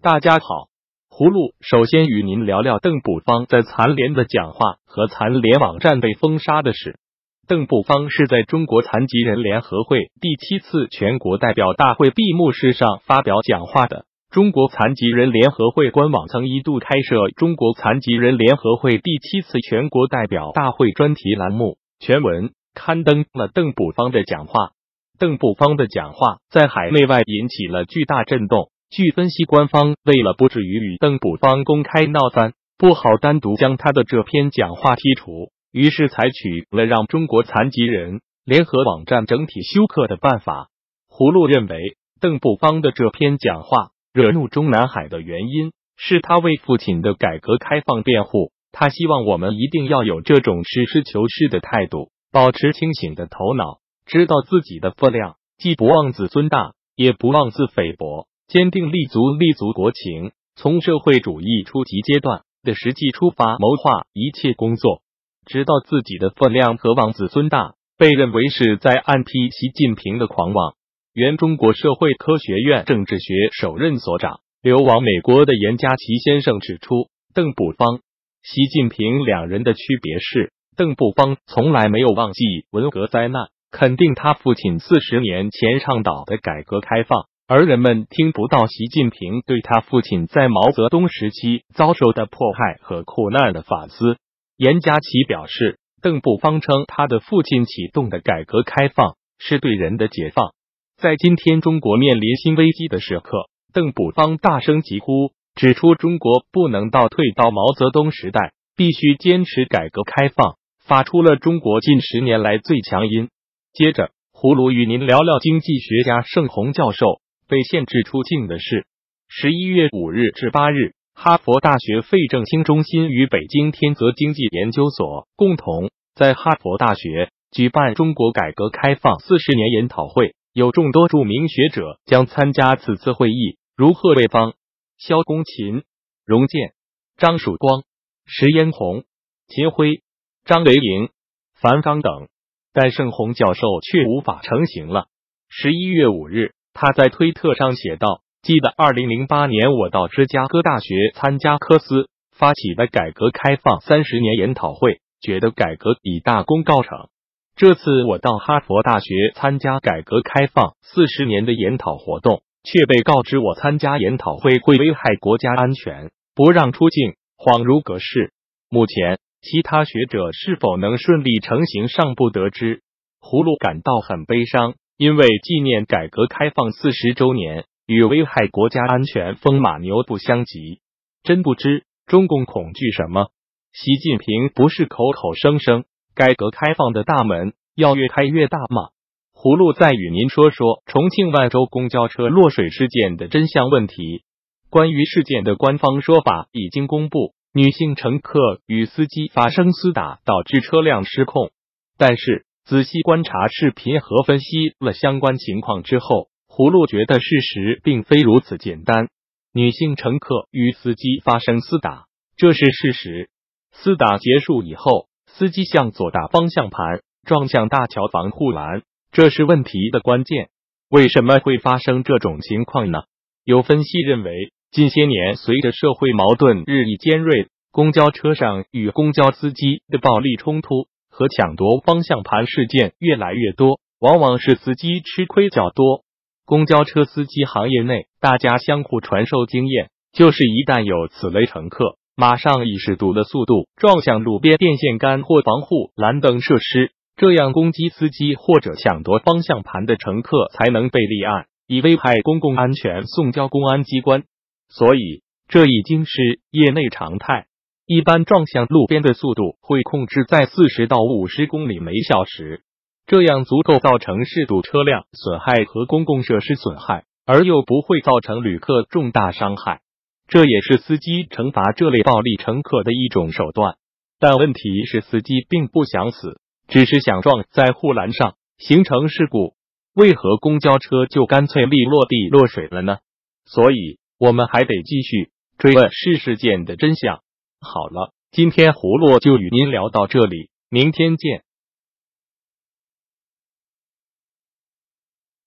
[0.00, 0.68] 大家好，
[1.10, 7.00] 葫芦首先与您聊聊邓卜方在残联的讲话和残联网站被封杀的事。
[7.48, 14.04] 邓卜方是在中国残疾人联合会第七次全国代表大会闭幕式上发表讲话的。
[14.30, 24.70] 中国残疾人联合会官网曾一度开设“中国残疾人联合会第七次全国代表大会”专题栏目，全文刊登了邓卜方的讲话。
[25.18, 28.70] 邓卜方的讲话在海内外引起了巨大震动。
[28.90, 40.68] 据分析，官方为了不至于与邓卜方公开闹翻，不好单独将他的这篇讲话剔除，于是采取了让中国残疾人联合网站整体休克的办法。
[41.10, 48.52] 葫芦认为，邓卜方的这篇讲话惹怒中南海的原因是他为父亲的改革开放辩护。
[48.72, 58.26] 他希望我们一定要有这种实事求是的态度，保持清醒的头脑，知道自己的分量，既不妄自尊大，也不妄自菲薄。
[58.48, 65.02] 坚定立足立足国情，从社会主义初级阶段的实际出发谋划一切工作，
[65.44, 70.76] 直到自己的分量和妄自尊大，被认为是在暗批习近平的狂妄。
[71.12, 78.00] 原中国社会科学院政治学首任所长、流亡美国的严家琪先生指出，邓朴方、
[78.42, 87.26] 习近平两人的区别是，邓朴方从来没有忘记文革灾难，肯定他父亲四十年前倡导的改革开放。
[87.50, 94.18] 而人们听不到习近平对他父亲在毛泽东时期遭受的迫害和苦难的反思。
[94.58, 100.52] 严家琪表示，邓卜方称他的父亲启动的改革开放是对人的解放。
[100.98, 113.30] 在今天中国面临新危机的时刻，邓卜方大声疾呼，指出中国不能倒退到毛泽东时代，必须坚持改革开放，发出了中国近十年来最强音。
[113.72, 117.22] 接着，葫芦与您聊聊经济学家盛红教授。
[117.48, 118.86] 被限制出境的是，
[119.26, 134.52] 十一月五日至八日，哈佛大学费正清中心与北京天泽经济研究所共同在哈佛大学举办中国改革开放四十年研讨会，有众多著名学者将参加此次会议，如贺卫方、
[134.98, 135.84] 肖功琴、
[136.26, 136.74] 荣建、
[137.16, 137.82] 张曙光、
[138.26, 139.04] 石嫣红、
[139.46, 140.02] 秦晖、
[140.44, 141.08] 张维迎、
[141.54, 142.28] 樊纲等，
[142.74, 145.06] 但盛红教授却无法成行了。
[145.48, 146.52] 十一月五日。
[146.80, 157.08] 他在推特上写道：“记得二零零八年，我到芝加哥大学参加科斯发起的改革开放三十年研讨会，觉得改革已大功告成。
[157.56, 168.30] 这次我到哈佛大学参加改革开放四十年的研讨活动，却被告知我参加研讨会会危害国家安全，不让出境，恍如隔世。
[168.70, 172.82] 目前，其他学者是否能顺利成行尚不得知。
[173.20, 180.80] 葫芦感到很悲伤。”因为纪念改革开放四十周年与危害国家安全风马牛不相及，
[181.22, 183.28] 真不知中共恐惧什么。
[183.72, 185.84] 习近平不是口口声声
[186.16, 188.88] 改革开放的大门要越开越大吗？
[189.32, 194.24] 葫芦再与您说说重庆万州公交车落水事件的真相问题。
[194.68, 201.52] 关于事件的官方说法已经公布，女性乘客与司机发生厮打，导致车辆失控，
[201.96, 202.47] 但是。
[202.68, 209.08] 仔细观察视频和分析了相关情况之后，葫芦觉得事实并非如此简单。
[209.54, 212.04] 女性乘客与司机发生厮打，
[212.36, 213.30] 这是事实。
[213.74, 220.50] 厮打结束以后，司机向左打方向盘，撞向大桥防护栏，这是问题的关键。
[220.90, 223.04] 为什么会发生这种情况呢？
[223.44, 230.86] 有分析认为，近些年随着社会矛盾日益尖锐，公交车上与公交司机的暴力冲突。
[231.18, 236.04] 和抢夺方向盘事件越来越多，往往是司机吃亏较多。
[236.46, 254.22] 公交车司机行业内，大家相互传授经验，就是一旦有此类乘客，马上以适度的速度撞向路边电线杆或防护栏等设施，这样攻击司机或者抢夺方向盘的乘客才能被立案，以危害公共安全送交公安机关。
[254.68, 257.47] 所以，这已经是业内常态。
[257.90, 262.60] 一般撞向路边的速度会控制在四十到五十公里每小时，
[263.06, 269.80] 这样足够造成适度车辆损害和公共设施损害，而又不会造成旅客重大伤害。
[270.26, 273.76] 这也是司机惩罚这类暴力乘客的一种手段。
[274.20, 276.38] 但问题是，司机并不想死，
[276.68, 279.54] 只是想撞在护栏上，形成事故。
[279.94, 282.98] 为何公交车就干脆利落地落水了呢？
[283.46, 287.20] 所以，我们还得继续追问事事件的真相。
[287.60, 291.42] 好了，今天葫芦就与您聊到这里，明天见。